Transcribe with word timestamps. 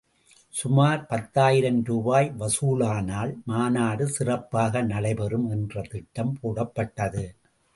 சுமார் 0.53 1.01
பத்தாயிரம் 1.05 1.83
ரூபாய் 1.83 2.29
வசூலானால் 2.39 3.33
மாநாடு 3.43 4.07
சிறப்பாக 4.07 4.81
நடைபெறும் 4.81 5.47
என்று 5.49 5.83
திட்டம் 5.91 6.33
போடப்பட்டது. 6.41 7.25